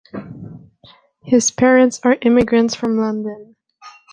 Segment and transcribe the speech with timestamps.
[1.23, 3.55] His parents are immigrants from London.